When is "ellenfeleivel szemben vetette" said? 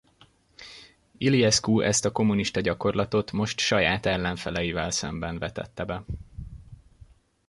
4.05-5.83